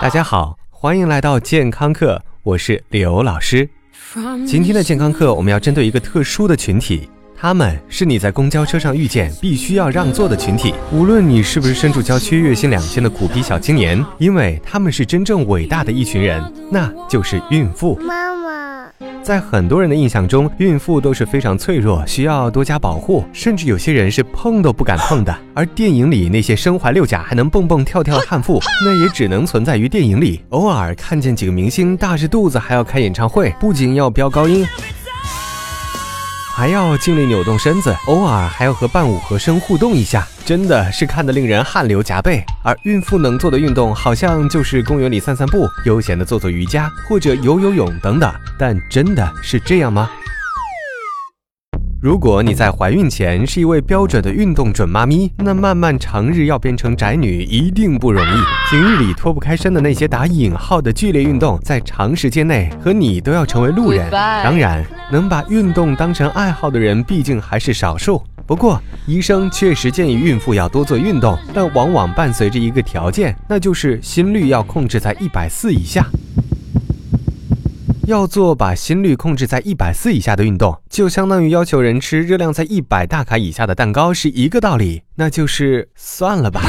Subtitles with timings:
[0.00, 3.68] 大家好，欢迎来到健康课，我是刘老师。
[4.46, 7.06] 今天的健康课，我们要针对一个特殊的群体，
[7.42, 10.74] 他们是你在公交车上遇见必须要让座的群体。
[10.92, 17.98] 无论你是不是身处郊区、月薪两千的苦逼小青年，因为他们是真正伟大的一群人，那就是孕妇。
[18.06, 18.90] 妈妈。
[19.22, 25.34] 在很多人的印象中，孕妇都是非常脆弱，需要多加保护，甚至有些人是碰都不敢碰的。
[25.56, 30.42] 而电影里那些身怀六甲还能蹦蹦跳跳的悍妇， 那也只能存在于电影里。
[30.50, 34.66] 偶尔看见几个明星大着肚子还要开演唱会，不仅要飙高音。
[36.60, 42.44] 还要尽力扭动身子，偶尔还要和伴舞和声互动一下，真的是看得令人汗流浃背。
[42.62, 48.30] 而孕妇能做的运动，好像就是公园里散散步，悠闲的做做瑜伽或者游游泳等等。
[48.58, 50.10] 但真的是这样吗？
[52.00, 58.40] 如果你在怀孕前是一位标准的运动准妈咪，那漫漫长日要变成宅女一定不容易。
[58.70, 64.10] 平日里脱不开身的那些打引号的剧烈运动，在长时间内和你都要成为路人。
[64.10, 68.22] 当然，能把运动当成爱好的人毕竟还是少数。
[68.46, 76.06] 不过，医生确实建议孕妇要多做运动，但往往伴随着一个条件，那就是心率要控制在一百四以下。
[78.10, 85.00] 要做把心率控制在一百四以下的运动，就相当于要求人吃热量在一百大卡以下的蛋糕是一个道理。
[85.14, 86.60] 那就是算了吧。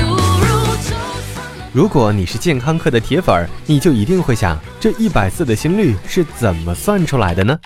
[1.73, 7.58] 如果你是健康课的铁粉，你就一定会想，这一百四的心率是怎么算出来的呢？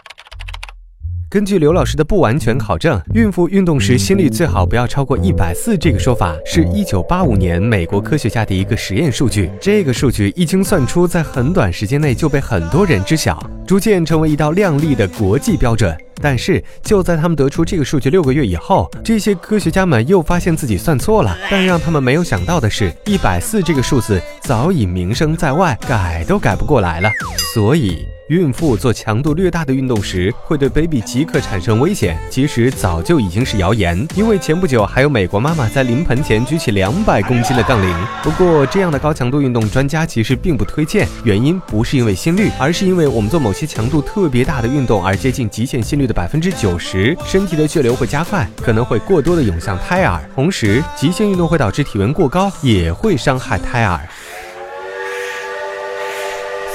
[1.35, 5.77] 根据刘老师的不完全考证，孕妇运动时心率最好不要超过一百四。
[5.77, 9.51] 这个说法是一九八五年美国科学家的一个实验数据。
[9.59, 15.93] 这个数据一经算出，在很短时间内就被很多人知晓，逐渐成为一道亮丽的国际标准。
[16.21, 21.37] 但是就在他们得出这个数据六个月以后，这些科学家们又发现自己算错了。
[21.51, 27.11] 但让他们没有想到的是，一百四这个数字早已名声在外，改都改不过来了。
[27.53, 28.05] 所以。
[28.27, 32.17] 孕妇做强度略大的运动时，会对 baby 即刻产生危险。
[32.27, 37.95] 其实早就已经是谣言，因为前不久还有美国妈妈在临盆前举起两百公斤的杠铃。
[38.23, 41.07] 不过，这样的高强度运动，专家其实并不推荐。
[41.23, 50.19] 原因不是因为心率，而是因为我们做某些强度特别大的运动而接近极限心率的百分之九十，身体的血流会加快，可能会过多的涌向胎儿。
[50.33, 53.99] 同时，极限运动会导致体温过高，也会伤害胎儿。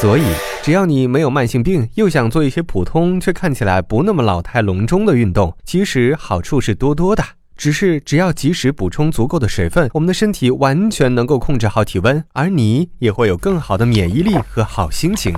[0.00, 0.22] 所以，
[0.62, 7.24] 只要你没有慢性病，又想做一些普通却看起来不那么老态龙钟的运动，其实好处是多多的。
[7.56, 15.34] 只是只要及时补充足够的水分，我们的身体完全能够控制好体温，而你也会有更好的免疫力和好心情。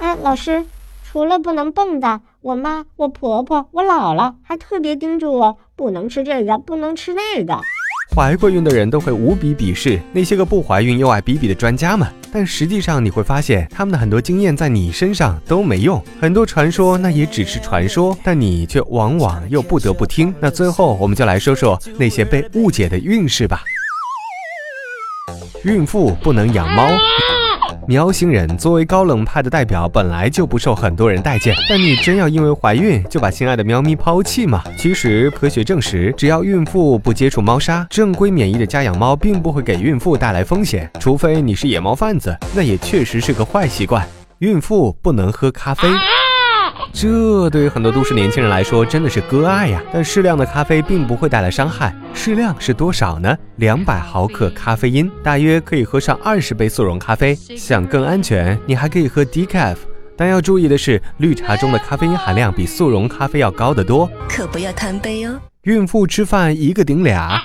[0.00, 0.64] 哎，老师，
[1.04, 7.60] 除了不能蹦跶，我妈、我婆婆、我姥姥还特别叮嘱我，不能吃这个，不能吃那个。
[8.14, 20.34] 怀过孕的人都会无比鄙视那些个不怀孕又爱比比的专家们，但实际上你会发现，他们的很多经验在你身上都没用，很多传说那也只是传说，但你却往往又不得不听。
[20.40, 23.62] 那最后，我们就来说说那些被误解的运势吧。
[25.62, 26.88] 孕妇不能养猫。
[27.90, 31.52] 喵星人作为高冷派的代表，本来就不受很多人待见。
[31.68, 34.62] 但你真要因为怀孕就把心爱的喵咪抛弃吗？
[34.78, 40.88] 其实科学证实，只要孕妇不接触猫砂，正规免疫的家养猫并不会给孕妇带来风险。
[41.00, 44.06] 除非你是野猫贩子，那也确实是个坏习惯。
[44.38, 45.88] 孕妇不能喝咖啡。
[46.92, 49.82] 这对于很多都市年轻人来说真的是割爱呀！
[49.92, 51.94] 但适量的咖啡并不会带来伤害。
[52.12, 53.36] 适量是多少呢？
[53.56, 57.34] 两百毫克咖啡因，大约可以喝上二十杯速溶咖啡。
[57.34, 59.76] 想更安全，你还可以喝 decaf。
[60.16, 65.40] 但要注意的是，绿茶中的咖啡因含量比速溶咖啡要高得多，可不要贪杯哦。
[65.62, 67.40] 孕妇吃饭一个顶俩。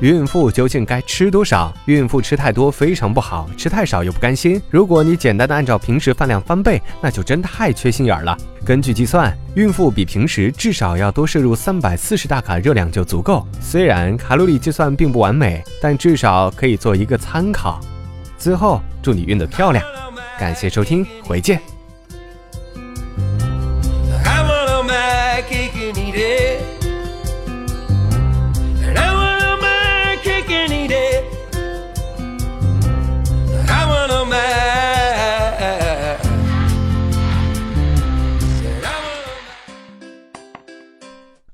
[0.00, 1.70] 孕妇究竟该吃多少？
[1.84, 4.60] 孕妇吃太多非常不好，吃太少又不甘心。
[4.70, 8.34] 如果你简单的按照平时饭量翻倍，那就真太缺心眼了。
[8.64, 13.46] 根据计算，孕妇比平时至少要多摄入三百四十大卡热量就足够。
[13.60, 17.78] 虽然卡路里计算并不完美，但至少可以做一个参考。
[18.38, 19.84] 最后，祝你孕得漂亮！
[20.38, 21.60] 感谢收听，回见。